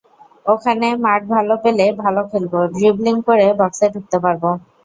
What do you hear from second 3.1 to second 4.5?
করে বক্সে ঢুকতে পারব।